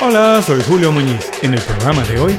[0.00, 1.28] Hola, soy Julio Muñiz.
[1.42, 2.36] En el programa de hoy,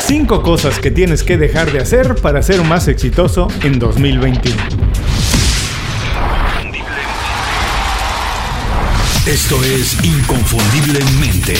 [0.00, 4.56] 5 cosas que tienes que dejar de hacer para ser más exitoso en 2021.
[9.24, 11.54] Esto es Inconfundiblemente.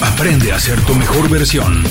[0.00, 1.84] Aprende a ser tu mejor versión.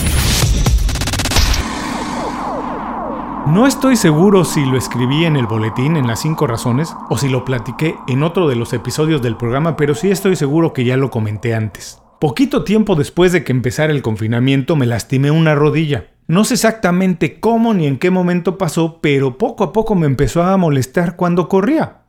[3.48, 7.30] No estoy seguro si lo escribí en el boletín en las 5 razones o si
[7.30, 10.98] lo platiqué en otro de los episodios del programa, pero sí estoy seguro que ya
[10.98, 12.02] lo comenté antes.
[12.20, 16.08] Poquito tiempo después de que empezara el confinamiento me lastimé una rodilla.
[16.28, 20.42] No sé exactamente cómo ni en qué momento pasó, pero poco a poco me empezó
[20.42, 22.02] a molestar cuando corría.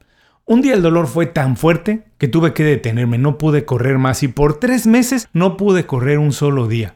[0.47, 4.23] Un día el dolor fue tan fuerte que tuve que detenerme, no pude correr más
[4.23, 6.96] y por tres meses no pude correr un solo día.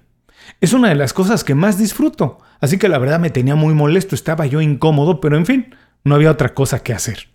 [0.61, 3.75] Es una de las cosas que más disfruto, así que la verdad me tenía muy
[3.75, 7.29] molesto, estaba yo incómodo, pero en fin, no había otra cosa que hacer.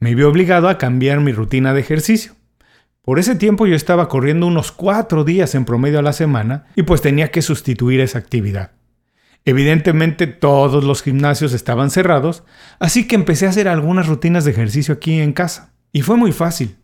[0.00, 2.32] Me vi obligado a cambiar mi rutina de ejercicio.
[3.02, 6.82] Por ese tiempo yo estaba corriendo unos cuatro días en promedio a la semana y
[6.82, 8.72] pues tenía que sustituir esa actividad.
[9.44, 12.44] Evidentemente todos los gimnasios estaban cerrados,
[12.78, 15.72] así que empecé a hacer algunas rutinas de ejercicio aquí en casa.
[15.90, 16.76] Y fue muy fácil.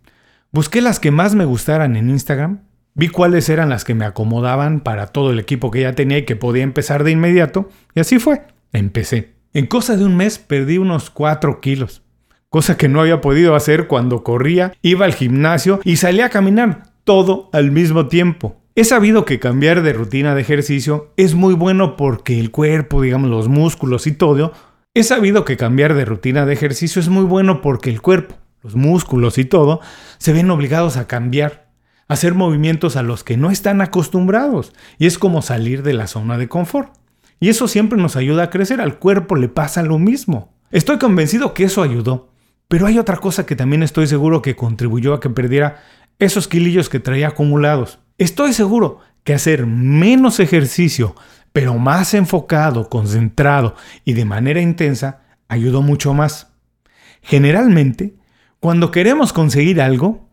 [0.50, 2.60] Busqué las que más me gustaran en Instagram
[2.96, 6.24] Vi cuáles eran las que me acomodaban para todo el equipo que ya tenía y
[6.24, 8.42] que podía empezar de inmediato, y así fue.
[8.72, 9.34] Empecé.
[9.52, 12.02] En cosa de un mes perdí unos 4 kilos,
[12.50, 16.84] cosa que no había podido hacer cuando corría, iba al gimnasio y salía a caminar,
[17.02, 18.60] todo al mismo tiempo.
[18.76, 23.28] He sabido que cambiar de rutina de ejercicio es muy bueno porque el cuerpo, digamos
[23.28, 24.52] los músculos y todo,
[24.94, 28.76] he sabido que cambiar de rutina de ejercicio es muy bueno porque el cuerpo, los
[28.76, 29.80] músculos y todo,
[30.18, 31.63] se ven obligados a cambiar
[32.08, 36.38] hacer movimientos a los que no están acostumbrados y es como salir de la zona
[36.38, 36.92] de confort.
[37.40, 40.54] Y eso siempre nos ayuda a crecer, al cuerpo le pasa lo mismo.
[40.70, 42.30] Estoy convencido que eso ayudó,
[42.68, 45.82] pero hay otra cosa que también estoy seguro que contribuyó a que perdiera
[46.18, 47.98] esos kilillos que traía acumulados.
[48.18, 51.14] Estoy seguro que hacer menos ejercicio,
[51.52, 56.48] pero más enfocado, concentrado y de manera intensa, ayudó mucho más.
[57.22, 58.14] Generalmente,
[58.60, 60.23] cuando queremos conseguir algo,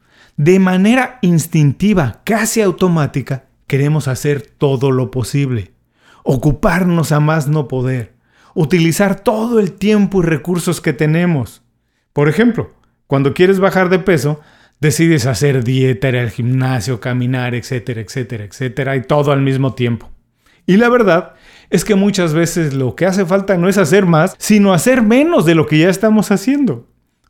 [0.42, 5.72] de manera instintiva, casi automática, queremos hacer todo lo posible,
[6.24, 8.16] ocuparnos a más no poder,
[8.56, 11.62] utilizar todo el tiempo y recursos que tenemos.
[12.12, 12.72] Por ejemplo,
[13.06, 14.40] cuando quieres bajar de peso,
[14.80, 20.10] decides hacer dieta, ir al gimnasio, caminar, etcétera, etcétera, etcétera, y todo al mismo tiempo.
[20.66, 21.36] Y la verdad
[21.70, 25.46] es que muchas veces lo que hace falta no es hacer más, sino hacer menos
[25.46, 26.88] de lo que ya estamos haciendo.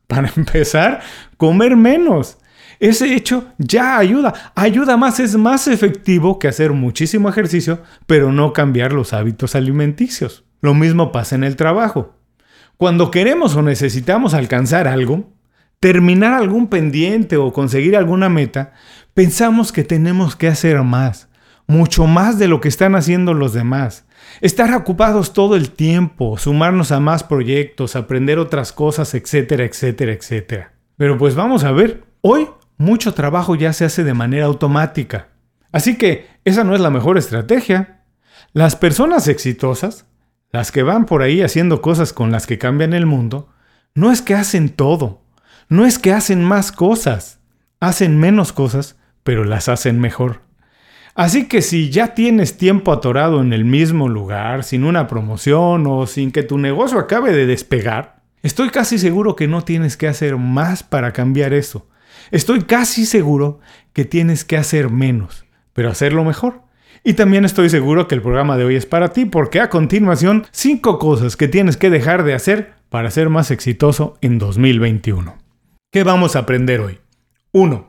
[0.07, 1.01] Para empezar,
[1.35, 2.37] comer menos.
[2.81, 4.33] Ese hecho ya ayuda.
[4.55, 10.45] Ayuda más, es más efectivo que hacer muchísimo ejercicio, pero no cambiar los hábitos alimenticios.
[10.61, 12.15] Lo mismo pasa en el trabajo.
[12.77, 15.29] Cuando queremos o necesitamos alcanzar algo,
[15.79, 18.73] terminar algún pendiente o conseguir alguna meta,
[19.13, 21.29] pensamos que tenemos que hacer más,
[21.67, 24.07] mucho más de lo que están haciendo los demás.
[24.41, 30.73] Estar ocupados todo el tiempo, sumarnos a más proyectos, aprender otras cosas, etcétera, etcétera, etcétera.
[30.97, 32.47] Pero pues vamos a ver, hoy
[32.81, 35.29] mucho trabajo ya se hace de manera automática.
[35.71, 38.01] Así que esa no es la mejor estrategia.
[38.53, 40.05] Las personas exitosas,
[40.51, 43.49] las que van por ahí haciendo cosas con las que cambian el mundo,
[43.93, 45.21] no es que hacen todo,
[45.69, 47.39] no es que hacen más cosas,
[47.79, 50.41] hacen menos cosas, pero las hacen mejor.
[51.13, 56.07] Así que si ya tienes tiempo atorado en el mismo lugar, sin una promoción o
[56.07, 60.37] sin que tu negocio acabe de despegar, estoy casi seguro que no tienes que hacer
[60.37, 61.87] más para cambiar eso.
[62.31, 63.59] Estoy casi seguro
[63.91, 66.61] que tienes que hacer menos, pero hacerlo mejor.
[67.03, 70.47] Y también estoy seguro que el programa de hoy es para ti porque a continuación,
[70.51, 75.37] 5 cosas que tienes que dejar de hacer para ser más exitoso en 2021.
[75.91, 76.99] ¿Qué vamos a aprender hoy?
[77.51, 77.87] 1.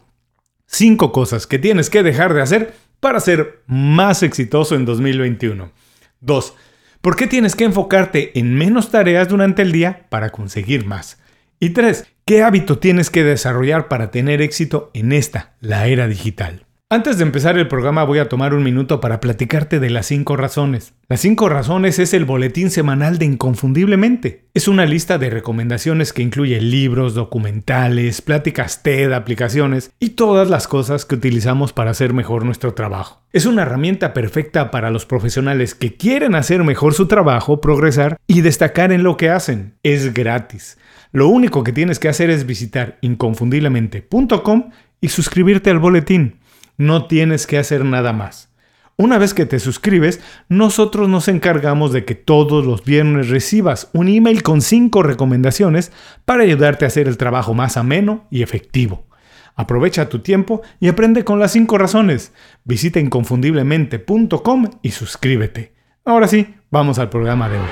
[0.66, 5.70] 5 cosas que tienes que dejar de hacer para ser más exitoso en 2021.
[6.20, 6.54] 2.
[7.00, 11.21] ¿Por qué tienes que enfocarte en menos tareas durante el día para conseguir más?
[11.62, 12.04] Y 3.
[12.26, 16.66] ¿Qué hábito tienes que desarrollar para tener éxito en esta, la era digital?
[16.92, 20.36] Antes de empezar el programa voy a tomar un minuto para platicarte de las 5
[20.36, 20.92] razones.
[21.08, 24.44] Las 5 razones es el boletín semanal de Inconfundiblemente.
[24.52, 30.68] Es una lista de recomendaciones que incluye libros, documentales, pláticas TED, aplicaciones y todas las
[30.68, 33.22] cosas que utilizamos para hacer mejor nuestro trabajo.
[33.32, 38.42] Es una herramienta perfecta para los profesionales que quieren hacer mejor su trabajo, progresar y
[38.42, 39.76] destacar en lo que hacen.
[39.82, 40.76] Es gratis.
[41.10, 46.41] Lo único que tienes que hacer es visitar inconfundiblemente.com y suscribirte al boletín.
[46.76, 48.50] No tienes que hacer nada más.
[48.96, 54.08] Una vez que te suscribes, nosotros nos encargamos de que todos los viernes recibas un
[54.08, 55.92] email con 5 recomendaciones
[56.24, 59.06] para ayudarte a hacer el trabajo más ameno y efectivo.
[59.54, 62.32] Aprovecha tu tiempo y aprende con las 5 razones.
[62.64, 65.72] Visita inconfundiblemente.com y suscríbete.
[66.04, 67.68] Ahora sí, vamos al programa de hoy.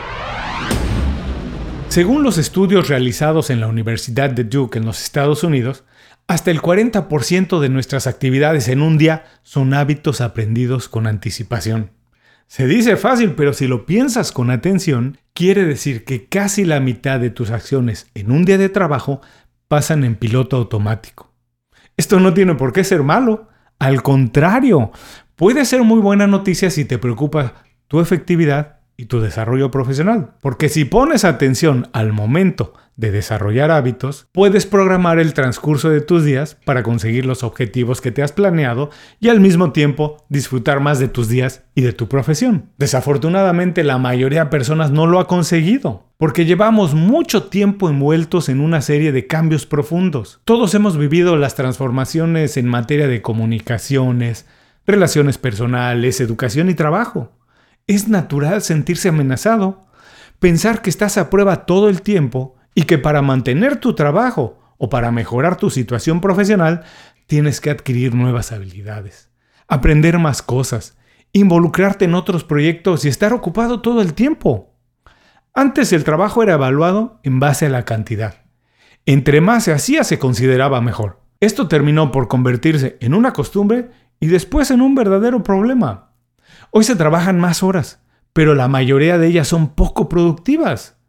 [1.89, 5.85] Según los estudios realizados en la Universidad de Duke en los Estados Unidos,
[6.31, 11.91] hasta el 40% de nuestras actividades en un día son hábitos aprendidos con anticipación.
[12.47, 17.19] Se dice fácil, pero si lo piensas con atención, quiere decir que casi la mitad
[17.19, 19.21] de tus acciones en un día de trabajo
[19.67, 21.35] pasan en piloto automático.
[21.97, 23.49] Esto no tiene por qué ser malo,
[23.81, 24.93] al contrario,
[25.35, 30.35] puede ser muy buena noticia si te preocupa tu efectividad y tu desarrollo profesional.
[30.41, 36.23] Porque si pones atención al momento de desarrollar hábitos, puedes programar el transcurso de tus
[36.23, 40.99] días para conseguir los objetivos que te has planeado y al mismo tiempo disfrutar más
[40.99, 42.67] de tus días y de tu profesión.
[42.77, 48.61] Desafortunadamente la mayoría de personas no lo ha conseguido, porque llevamos mucho tiempo envueltos en
[48.61, 50.43] una serie de cambios profundos.
[50.45, 54.45] Todos hemos vivido las transformaciones en materia de comunicaciones,
[54.87, 57.33] relaciones personales, educación y trabajo.
[57.87, 59.87] Es natural sentirse amenazado,
[60.39, 64.89] pensar que estás a prueba todo el tiempo y que para mantener tu trabajo o
[64.89, 66.85] para mejorar tu situación profesional
[67.27, 69.31] tienes que adquirir nuevas habilidades,
[69.69, 70.97] aprender más cosas,
[71.33, 74.75] involucrarte en otros proyectos y estar ocupado todo el tiempo.
[75.55, 78.45] Antes el trabajo era evaluado en base a la cantidad.
[79.07, 81.21] Entre más se hacía se consideraba mejor.
[81.41, 83.91] Esto terminó por convertirse en una costumbre
[84.21, 86.13] y después en un verdadero problema.
[86.71, 88.03] Hoy se trabajan más horas,
[88.33, 91.00] pero la mayoría de ellas son poco productivas.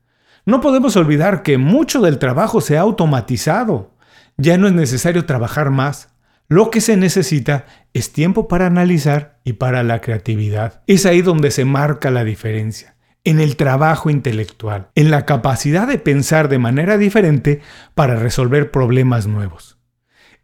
[0.46, 3.92] No podemos olvidar que mucho del trabajo se ha automatizado.
[4.38, 6.10] Ya no es necesario trabajar más.
[6.48, 10.82] Lo que se necesita es tiempo para analizar y para la creatividad.
[10.88, 12.96] Es ahí donde se marca la diferencia.
[13.24, 17.62] En el trabajo intelectual, en la capacidad de pensar de manera diferente
[17.94, 19.78] para resolver problemas nuevos.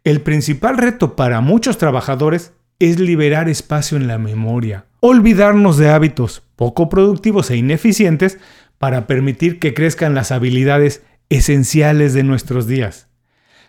[0.04, 6.44] El principal reto para muchos trabajadores es liberar espacio en la memoria, olvidarnos de hábitos
[6.54, 8.38] poco productivos e ineficientes
[8.78, 13.08] para permitir que crezcan las habilidades esenciales de nuestros días.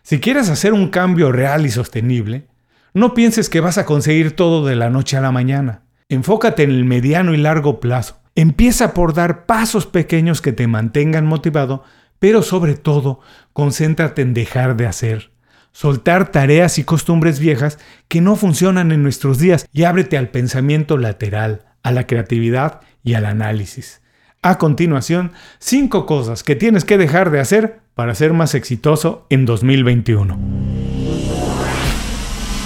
[0.03, 2.47] Si quieres hacer un cambio real y sostenible,
[2.94, 5.83] no pienses que vas a conseguir todo de la noche a la mañana.
[6.09, 8.19] Enfócate en el mediano y largo plazo.
[8.35, 11.83] Empieza por dar pasos pequeños que te mantengan motivado,
[12.19, 13.19] pero sobre todo,
[13.53, 15.31] concéntrate en dejar de hacer
[15.71, 20.97] soltar tareas y costumbres viejas que no funcionan en nuestros días y ábrete al pensamiento
[20.97, 24.01] lateral, a la creatividad y al análisis.
[24.41, 29.45] A continuación, cinco cosas que tienes que dejar de hacer para ser más exitoso en
[29.45, 30.39] 2021.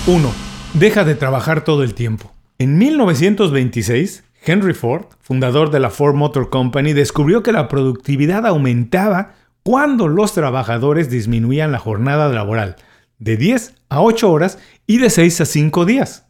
[0.05, 0.31] 1.
[0.75, 2.31] Deja de trabajar todo el tiempo.
[2.59, 9.31] En 1926, Henry Ford, fundador de la Ford Motor Company, descubrió que la productividad aumentaba
[9.63, 12.75] cuando los trabajadores disminuían la jornada laboral
[13.17, 16.27] de 10 a 8 horas y de 6 a 5 días.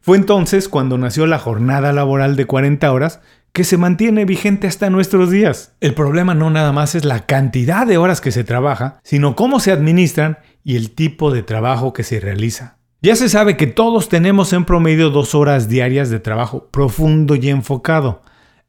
[0.00, 3.20] Fue entonces cuando nació la jornada laboral de 40 horas
[3.56, 5.72] que se mantiene vigente hasta nuestros días.
[5.80, 9.60] El problema no nada más es la cantidad de horas que se trabaja, sino cómo
[9.60, 12.76] se administran y el tipo de trabajo que se realiza.
[13.00, 17.48] Ya se sabe que todos tenemos en promedio dos horas diarias de trabajo profundo y
[17.48, 18.20] enfocado.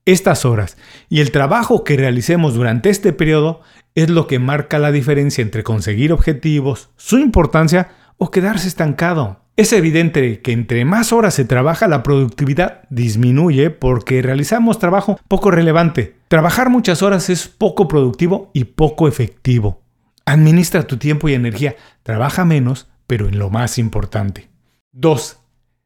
[0.06, 0.78] Estas horas
[1.10, 3.60] y el trabajo que realicemos durante este periodo
[3.94, 9.47] es lo que marca la diferencia entre conseguir objetivos, su importancia o quedarse estancado.
[9.58, 15.50] Es evidente que entre más horas se trabaja la productividad disminuye porque realizamos trabajo poco
[15.50, 16.16] relevante.
[16.28, 19.82] Trabajar muchas horas es poco productivo y poco efectivo.
[20.26, 21.76] Administra tu tiempo y energía.
[22.04, 24.48] Trabaja menos, pero en lo más importante.
[24.92, 25.40] 2.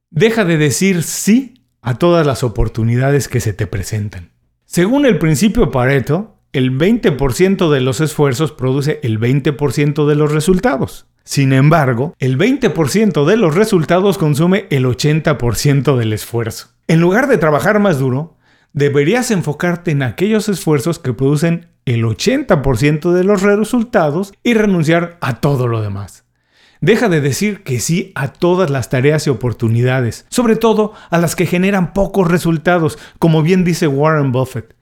[0.09, 4.31] Deja de decir sí a todas las oportunidades que se te presentan.
[4.65, 11.07] Según el principio Pareto, el 20% de los esfuerzos produce el 20% de los resultados.
[11.31, 16.71] Sin embargo, el 20% de los resultados consume el 80% del esfuerzo.
[16.89, 18.35] En lugar de trabajar más duro,
[18.73, 25.39] deberías enfocarte en aquellos esfuerzos que producen el 80% de los resultados y renunciar a
[25.39, 26.25] todo lo demás.
[26.81, 31.37] Deja de decir que sí a todas las tareas y oportunidades, sobre todo a las
[31.37, 34.75] que generan pocos resultados, como bien dice Warren Buffett.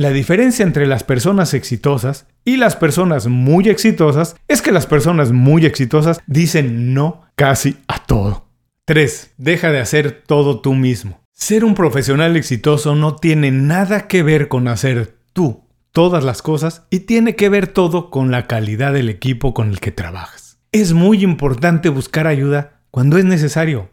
[0.00, 5.30] La diferencia entre las personas exitosas y las personas muy exitosas es que las personas
[5.30, 8.46] muy exitosas dicen no casi a todo.
[8.86, 9.34] 3.
[9.36, 11.20] Deja de hacer todo tú mismo.
[11.32, 16.86] Ser un profesional exitoso no tiene nada que ver con hacer tú todas las cosas
[16.88, 20.60] y tiene que ver todo con la calidad del equipo con el que trabajas.
[20.72, 23.90] Es muy importante buscar ayuda cuando es necesario,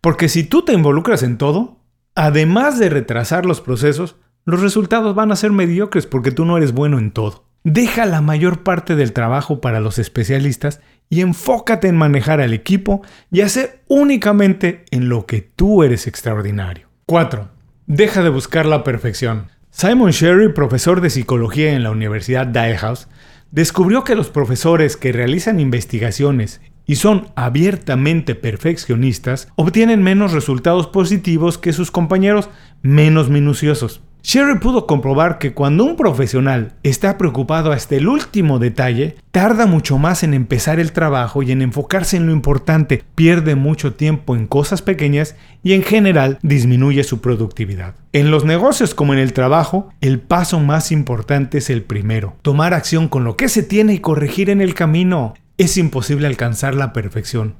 [0.00, 1.76] porque si tú te involucras en todo,
[2.14, 6.72] además de retrasar los procesos, los resultados van a ser mediocres porque tú no eres
[6.72, 7.44] bueno en todo.
[7.64, 13.02] Deja la mayor parte del trabajo para los especialistas y enfócate en manejar al equipo
[13.30, 16.88] y hacer únicamente en lo que tú eres extraordinario.
[17.06, 17.48] 4.
[17.86, 19.48] Deja de buscar la perfección.
[19.70, 23.06] Simon Sherry, profesor de psicología en la Universidad Dalhousie,
[23.52, 31.58] descubrió que los profesores que realizan investigaciones y son abiertamente perfeccionistas obtienen menos resultados positivos
[31.58, 32.50] que sus compañeros
[32.82, 34.02] menos minuciosos.
[34.24, 39.98] Sherry pudo comprobar que cuando un profesional está preocupado hasta el último detalle, tarda mucho
[39.98, 44.46] más en empezar el trabajo y en enfocarse en lo importante, pierde mucho tiempo en
[44.46, 47.96] cosas pequeñas y en general disminuye su productividad.
[48.12, 52.74] En los negocios como en el trabajo, el paso más importante es el primero, tomar
[52.74, 55.34] acción con lo que se tiene y corregir en el camino.
[55.58, 57.56] Es imposible alcanzar la perfección.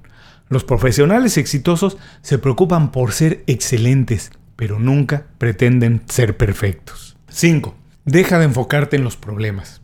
[0.49, 7.17] Los profesionales exitosos se preocupan por ser excelentes, pero nunca pretenden ser perfectos.
[7.29, 7.75] 5.
[8.05, 9.83] Deja de enfocarte en los problemas.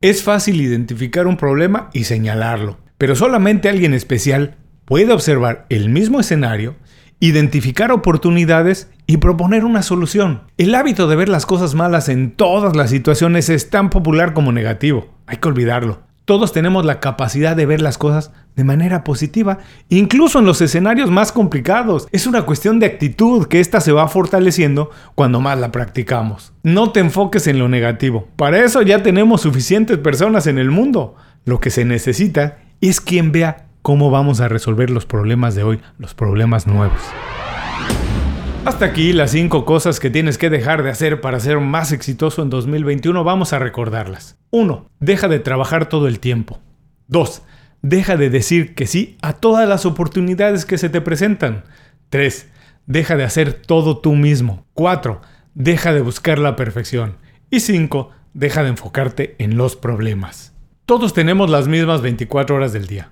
[0.00, 6.20] Es fácil identificar un problema y señalarlo, pero solamente alguien especial puede observar el mismo
[6.20, 6.76] escenario,
[7.20, 10.44] identificar oportunidades y proponer una solución.
[10.56, 14.52] El hábito de ver las cosas malas en todas las situaciones es tan popular como
[14.52, 15.14] negativo.
[15.26, 16.02] Hay que olvidarlo.
[16.30, 19.58] Todos tenemos la capacidad de ver las cosas de manera positiva,
[19.88, 22.06] incluso en los escenarios más complicados.
[22.12, 26.52] Es una cuestión de actitud que ésta se va fortaleciendo cuando más la practicamos.
[26.62, 28.28] No te enfoques en lo negativo.
[28.36, 31.16] Para eso ya tenemos suficientes personas en el mundo.
[31.44, 35.80] Lo que se necesita es quien vea cómo vamos a resolver los problemas de hoy,
[35.98, 37.00] los problemas nuevos.
[38.62, 42.42] Hasta aquí las 5 cosas que tienes que dejar de hacer para ser más exitoso
[42.42, 43.24] en 2021.
[43.24, 44.36] Vamos a recordarlas.
[44.50, 44.86] 1.
[45.00, 46.60] Deja de trabajar todo el tiempo.
[47.08, 47.40] 2.
[47.80, 51.64] Deja de decir que sí a todas las oportunidades que se te presentan.
[52.10, 52.48] 3.
[52.84, 54.66] Deja de hacer todo tú mismo.
[54.74, 55.22] 4.
[55.54, 57.16] Deja de buscar la perfección.
[57.48, 58.10] Y 5.
[58.34, 60.52] Deja de enfocarte en los problemas.
[60.84, 63.08] Todos tenemos las mismas 24 horas del día.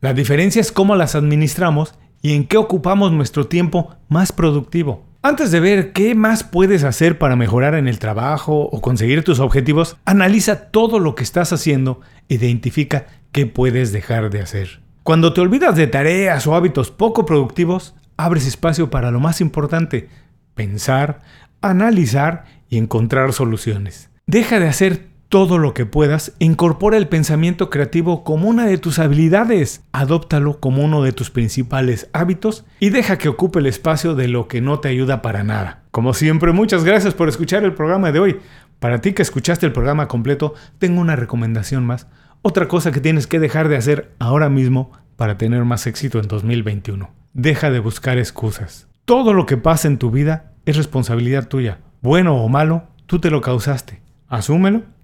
[0.00, 5.04] La diferencia es cómo las administramos y en qué ocupamos nuestro tiempo más productivo.
[5.24, 9.38] Antes de ver qué más puedes hacer para mejorar en el trabajo o conseguir tus
[9.38, 14.80] objetivos, analiza todo lo que estás haciendo identifica qué puedes dejar de hacer.
[15.02, 20.08] Cuando te olvidas de tareas o hábitos poco productivos, abres espacio para lo más importante,
[20.54, 21.20] pensar,
[21.60, 24.10] analizar y encontrar soluciones.
[24.26, 28.98] Deja de hacer todo lo que puedas, incorpora el pensamiento creativo como una de tus
[28.98, 34.28] habilidades, adóptalo como uno de tus principales hábitos y deja que ocupe el espacio de
[34.28, 35.84] lo que no te ayuda para nada.
[35.90, 38.40] Como siempre, muchas gracias por escuchar el programa de hoy.
[38.78, 42.08] Para ti que escuchaste el programa completo, tengo una recomendación más.
[42.42, 46.28] Otra cosa que tienes que dejar de hacer ahora mismo para tener más éxito en
[46.28, 47.08] 2021.
[47.32, 48.86] Deja de buscar excusas.
[49.06, 51.78] Todo lo que pasa en tu vida es responsabilidad tuya.
[52.02, 54.02] Bueno o malo, tú te lo causaste.
[54.28, 54.82] Asúmelo